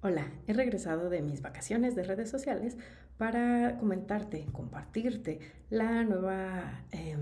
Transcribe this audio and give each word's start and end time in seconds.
Hola, 0.00 0.30
he 0.46 0.52
regresado 0.52 1.10
de 1.10 1.22
mis 1.22 1.42
vacaciones 1.42 1.96
de 1.96 2.04
redes 2.04 2.30
sociales 2.30 2.76
para 3.16 3.76
comentarte, 3.78 4.46
compartirte 4.52 5.40
la 5.70 6.04
nueva. 6.04 6.84
Eh, 6.92 7.16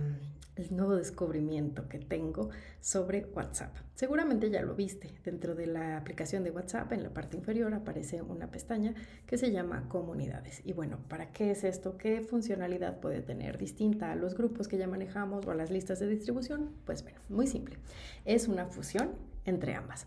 el 0.56 0.74
nuevo 0.74 0.96
descubrimiento 0.96 1.86
que 1.88 1.98
tengo 1.98 2.48
sobre 2.80 3.26
WhatsApp. 3.34 3.76
Seguramente 3.94 4.50
ya 4.50 4.62
lo 4.62 4.74
viste. 4.74 5.12
Dentro 5.22 5.54
de 5.54 5.66
la 5.66 5.98
aplicación 5.98 6.44
de 6.44 6.50
WhatsApp, 6.50 6.92
en 6.92 7.02
la 7.02 7.10
parte 7.10 7.36
inferior, 7.36 7.74
aparece 7.74 8.22
una 8.22 8.50
pestaña 8.50 8.94
que 9.26 9.36
se 9.36 9.52
llama 9.52 9.86
Comunidades. 9.88 10.62
Y 10.64 10.72
bueno, 10.72 10.98
¿para 11.08 11.30
qué 11.30 11.50
es 11.50 11.62
esto? 11.62 11.98
¿Qué 11.98 12.22
funcionalidad 12.22 13.00
puede 13.00 13.20
tener 13.20 13.58
distinta 13.58 14.12
a 14.12 14.16
los 14.16 14.34
grupos 14.34 14.66
que 14.66 14.78
ya 14.78 14.88
manejamos 14.88 15.46
o 15.46 15.50
a 15.50 15.54
las 15.54 15.70
listas 15.70 16.00
de 16.00 16.08
distribución? 16.08 16.70
Pues 16.86 17.02
bueno, 17.02 17.20
muy 17.28 17.46
simple. 17.46 17.76
Es 18.24 18.48
una 18.48 18.64
fusión 18.64 19.10
entre 19.44 19.74
ambas. 19.74 20.06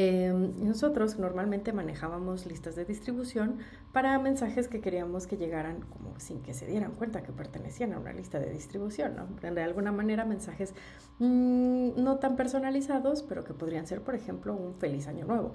Em, 0.00 0.52
nosotros 0.64 1.18
normalmente 1.18 1.72
manejábamos 1.72 2.46
listas 2.46 2.76
de 2.76 2.84
distribución 2.84 3.58
para 3.92 4.16
mensajes 4.20 4.68
que 4.68 4.80
queríamos 4.80 5.26
que 5.26 5.36
llegaran 5.36 5.80
como 5.80 6.20
sin 6.20 6.40
que 6.40 6.54
se 6.54 6.66
dieran 6.66 6.92
cuenta 6.92 7.24
que 7.24 7.32
pertenecían 7.32 7.92
a 7.92 7.98
una 7.98 8.12
lista 8.12 8.38
de 8.38 8.48
distribución, 8.48 9.16
¿no? 9.16 9.26
De 9.26 9.60
alguna 9.60 9.90
manera 9.90 10.24
mensajes 10.24 10.72
mm, 11.18 12.00
no 12.00 12.18
tan 12.20 12.36
personalizados, 12.36 13.24
pero 13.24 13.42
que 13.42 13.54
podrían 13.54 13.88
ser, 13.88 14.02
por 14.02 14.14
ejemplo, 14.14 14.54
un 14.54 14.76
feliz 14.76 15.08
año 15.08 15.26
nuevo. 15.26 15.54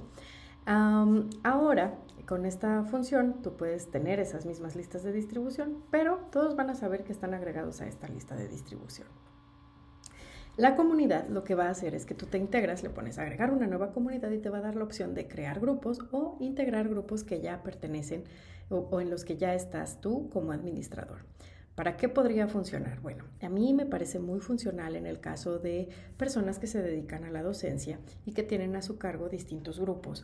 ahora, 1.44 1.96
con 2.28 2.46
esta 2.46 2.84
función, 2.84 3.42
tú 3.44 3.56
puedes 3.56 3.92
tener 3.92 4.20
esas 4.20 4.46
mismas 4.46 4.76
listas 4.76 5.04
de 5.04 5.14
distribución, 5.14 5.78
pero 5.90 6.18
todos 6.32 6.58
van 6.58 6.70
a 6.70 6.76
saber 6.76 7.06
que 7.06 7.14
están 7.14 7.34
agregados 7.34 7.80
a 7.80 7.88
esta 7.88 8.10
lista 8.10 8.36
de 8.36 8.50
distribución. 8.50 9.08
La 10.56 10.76
comunidad 10.76 11.28
lo 11.30 11.44
que 11.44 11.56
va 11.56 11.66
a 11.66 11.72
hacer 11.72 11.96
es 11.96 12.06
que 12.06 12.14
tú 12.14 12.28
te 12.28 12.38
integras, 12.38 12.84
le 12.84 12.92
pones 12.92 13.18
agregar 13.18 13.52
una 13.52 13.66
nueva 13.66 13.92
comunidad 13.92 14.30
y 14.30 14.38
te 14.38 14.52
va 14.52 14.60
a 14.60 14.62
dar 14.62 14.76
la 14.76 14.84
opción 14.84 15.16
de 15.16 15.28
crear 15.28 15.60
grupos 15.60 15.98
o 16.12 16.38
integrar 16.40 16.88
grupos 16.88 17.24
que 17.24 17.42
ya 17.42 17.64
pertenecen 17.64 18.24
o, 18.70 19.02
en 19.02 19.10
los 19.10 19.26
que 19.26 19.36
ya 19.36 19.56
estás 19.56 20.00
tú 20.00 20.30
como 20.30 20.52
administrador. 20.52 21.26
¿Para 21.74 21.98
qué 21.98 22.08
podría 22.08 22.48
funcionar? 22.48 23.00
Bueno, 23.02 23.24
a 23.42 23.50
mí 23.50 23.74
me 23.74 23.88
parece 23.88 24.20
muy 24.20 24.42
funcional 24.42 24.96
en 24.96 25.08
el 25.08 25.20
caso 25.20 25.58
de 25.58 25.90
personas 26.18 26.60
que 26.60 26.68
se 26.68 26.84
dedican 26.84 27.24
a 27.24 27.32
la 27.32 27.42
docencia 27.42 28.00
y 28.24 28.34
que 28.34 28.44
tienen 28.44 28.76
a 28.76 28.84
su 28.84 29.00
cargo 29.00 29.30
distintos 29.30 29.80
grupos. 29.80 30.24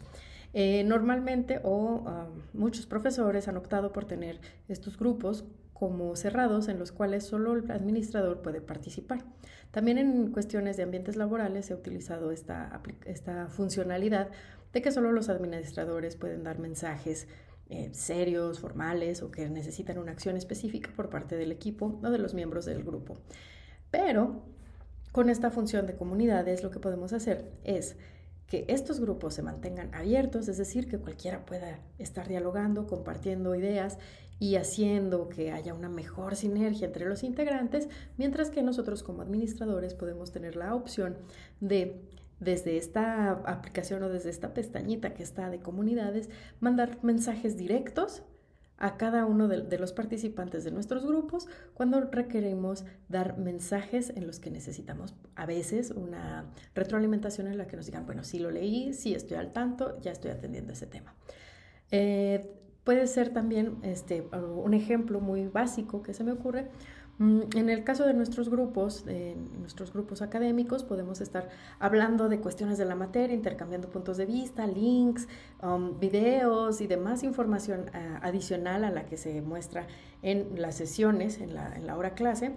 Eh, 0.53 0.83
normalmente 0.83 1.59
o 1.63 2.03
ah, 2.05 2.27
muchos 2.53 2.85
profesores 2.85 3.47
han 3.47 3.57
optado 3.57 3.91
por 3.91 4.05
tener 4.05 4.39
estos 4.67 4.97
grupos 4.97 5.45
como 5.80 6.17
cerrados 6.17 6.67
en 6.67 6.77
los 6.77 6.91
cuales 6.91 7.23
solo 7.23 7.53
el 7.53 7.72
administrador 7.72 8.41
puede 8.41 8.59
participar. 8.59 9.23
También 9.72 9.97
en 9.97 10.31
cuestiones 10.31 10.75
de 10.75 10.83
ambientes 10.83 11.16
laborales 11.16 11.67
se 11.67 11.73
ha 11.73 11.77
utilizado 11.77 12.31
esta, 12.31 12.81
esta 13.05 13.47
funcionalidad 13.47 14.30
de 14.73 14.81
que 14.81 14.91
solo 14.91 15.13
los 15.13 15.30
administradores 15.30 16.17
pueden 16.17 16.44
dar 16.44 16.59
mensajes 16.59 17.30
eh, 17.69 17.91
serios, 17.94 18.59
formales 18.59 19.22
o 19.22 19.31
que 19.31 19.47
necesitan 19.47 20.00
una 20.00 20.11
acción 20.11 20.35
específica 20.35 20.91
por 20.95 21.09
parte 21.09 21.38
del 21.38 21.53
equipo 21.53 21.97
o 22.03 22.09
de 22.09 22.17
los 22.17 22.33
miembros 22.33 22.66
del 22.66 22.83
grupo. 22.83 23.17
Pero 23.90 24.44
con 25.13 25.29
esta 25.29 25.50
función 25.50 25.88
de 25.88 25.96
comunidades 25.96 26.61
lo 26.61 26.72
que 26.72 26.79
podemos 26.79 27.13
hacer 27.13 27.50
es 27.63 27.96
que 28.49 28.65
estos 28.67 28.99
grupos 28.99 29.35
se 29.35 29.43
mantengan 29.43 29.93
abiertos, 29.93 30.47
es 30.47 30.57
decir, 30.57 30.89
que 30.89 30.97
cualquiera 30.97 31.45
pueda 31.45 31.79
estar 31.99 32.27
dialogando, 32.27 32.87
compartiendo 32.87 33.55
ideas 33.55 33.99
y 34.39 34.55
haciendo 34.55 35.29
que 35.29 35.51
haya 35.51 35.73
una 35.73 35.89
mejor 35.89 36.35
sinergia 36.35 36.87
entre 36.87 37.07
los 37.07 37.23
integrantes, 37.23 37.89
mientras 38.17 38.49
que 38.49 38.63
nosotros 38.63 39.03
como 39.03 39.21
administradores 39.21 39.93
podemos 39.93 40.31
tener 40.31 40.55
la 40.55 40.73
opción 40.75 41.17
de 41.59 42.01
desde 42.39 42.77
esta 42.77 43.31
aplicación 43.31 44.01
o 44.03 44.09
desde 44.09 44.29
esta 44.29 44.53
pestañita 44.53 45.13
que 45.13 45.23
está 45.23 45.49
de 45.49 45.59
comunidades, 45.59 46.29
mandar 46.61 46.97
mensajes 47.03 47.57
directos 47.57 48.23
a 48.79 48.95
cada 48.95 49.25
uno 49.25 49.47
de, 49.47 49.78
los 49.78 49.91
participantes 49.91 50.63
de 50.63 50.72
nuestros 50.72 51.06
grupos 51.06 51.47
cuando 51.73 52.00
requerimos 52.00 52.85
dar 53.09 53.38
mensajes 53.38 54.09
en 54.16 54.25
los 54.25 54.40
que 54.40 54.50
necesitamos 54.50 55.13
a 55.35 55.45
veces 55.45 55.91
una 55.91 56.45
retroalimentación 56.73 57.47
en 57.47 57.57
la 57.57 57.67
que 57.67 57.75
nos 57.75 57.85
digan, 57.85 58.06
bueno, 58.06 58.23
sí 58.23 58.40
lo 58.40 58.50
leí, 58.50 58.94
sí 58.94 59.13
estoy 59.13 59.38
al 59.38 59.51
tanto, 59.51 60.00
ya 60.00 60.12
estoy 60.12 60.31
atendiendo 60.31 60.72
ese 60.73 60.88
tema. 60.88 61.13
Eh, 61.91 62.56
puede 62.85 63.06
ser 63.07 63.29
también 63.29 63.79
este, 63.84 64.22
un 64.31 64.73
ejemplo 64.73 65.19
muy 65.19 65.47
básico 65.47 66.01
que 66.01 66.13
se 66.13 66.23
me 66.23 66.31
ocurre 66.31 66.69
en 67.19 67.69
el 67.69 67.84
caso 67.84 68.06
de 68.06 68.13
nuestros 68.13 68.50
grupos, 68.50 69.03
de 69.03 69.35
nuestros 69.59 69.91
grupos 69.91 70.22
académicos, 70.22 70.84
podemos 70.84 71.19
estar 71.19 71.50
hablando 71.78 72.30
de 72.30 72.40
cuestiones 72.40 72.78
de 72.78 72.85
la 72.85 72.96
materia, 72.96 73.35
intercambiando 73.35 73.90
puntos 73.90 74.16
de 74.16 74.25
vista, 74.25 74.66
links, 74.66 75.28
um, 75.62 76.00
videos 76.00 76.79
y 76.79 76.88
demás 76.88 77.24
información 77.24 77.88
eh, 77.94 78.19
adicional 78.22 78.85
a 78.85 78.90
la 78.90 79.06
que 79.06 79.18
se 79.18 79.41
muestra 79.41 79.85
en 80.22 80.62
las 80.62 80.75
sesiones, 80.75 81.41
en 81.41 81.53
la, 81.53 81.75
en 81.75 81.88
la 81.88 81.97
hora 81.97 82.13
clase. 82.13 82.53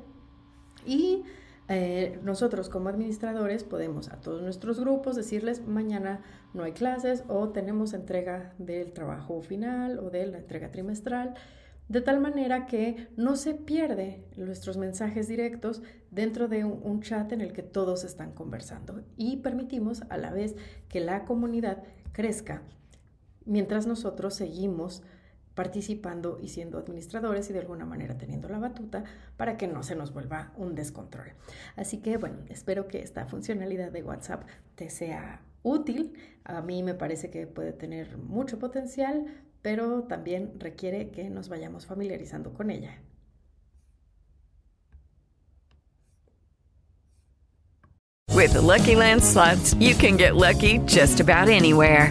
Y 0.87 1.25
eh, 1.69 2.21
nosotros 2.23 2.69
como 2.69 2.89
administradores 2.89 3.65
podemos 3.65 4.11
a 4.11 4.21
todos 4.21 4.43
nuestros 4.43 4.79
grupos 4.79 5.17
decirles 5.17 5.67
mañana 5.67 6.21
no 6.55 6.65
hay 6.65 6.73
clases 6.73 7.25
o 7.29 7.49
tenemos 7.49 7.95
entrega 7.95 8.53
del 8.59 8.93
trabajo 8.93 9.41
final 9.43 9.99
o 9.99 10.11
de 10.11 10.27
la 10.27 10.39
entrega 10.39 10.71
trimestral 10.71 11.35
de 11.89 12.01
tal 12.01 12.21
manera 12.21 12.67
que 12.67 13.09
no 13.17 13.37
se 13.37 13.55
pierde 13.55 14.25
nuestros 14.37 14.77
mensajes 14.77 15.29
directos 15.29 15.83
dentro 16.11 16.49
de 16.49 16.65
un, 16.65 17.01
chat 17.03 17.33
en 17.33 17.41
el 17.41 17.53
que 17.53 17.63
todos 17.63 18.05
están 18.05 18.33
conversando 18.33 19.03
y 19.17 19.39
permitimos 19.39 20.03
a 20.09 20.17
la 20.17 20.33
vez 20.33 20.57
que 20.89 21.01
la 21.01 21.25
comunidad 21.25 21.83
crezca 22.13 22.63
mientras 23.45 23.87
nosotros 23.87 24.35
seguimos 24.35 25.03
participando 25.55 26.39
y 26.41 26.49
siendo 26.49 26.79
administradores 26.79 27.51
y 27.51 27.53
de 27.53 27.59
alguna 27.59 27.85
manera 27.85 28.17
teniendo 28.17 28.49
la 28.49 28.59
batuta 28.59 29.05
para 29.37 29.57
que 29.57 29.69
no 29.69 29.83
se 29.83 29.95
nos 29.95 30.13
vuelva 30.13 30.53
un 30.57 30.75
descontrol. 30.75 31.33
Así 31.77 31.99
que 31.99 32.17
bueno, 32.17 32.39
espero 32.49 32.89
que 32.89 33.03
esta 33.03 33.27
funcionalidad 33.27 33.93
de 33.93 34.03
WhatsApp 34.03 34.45
te 34.77 34.89
sea 34.89 35.43
útil. 35.63 36.15
A 36.45 36.61
mí 36.63 36.83
me 36.83 36.95
parece 36.95 37.31
que 37.31 37.47
puede 37.47 37.73
tener 37.73 38.19
mucho 38.19 38.59
potencial, 38.59 39.27
pero 39.63 40.05
también 40.05 40.59
requiere 40.59 41.11
que 41.11 41.31
nos 41.31 41.49
vayamos 41.49 41.87
familiarizando 41.87 42.53
con 42.53 42.71
ella. 42.71 43.01
With 48.35 48.55
the 48.55 48.61
Lucky 48.61 48.97
Land 48.97 49.23
you 49.79 49.95
can 49.95 50.17
get 50.17 50.35
lucky 50.35 50.79
just 50.87 51.21
about 51.21 51.49
anywhere. 51.49 52.11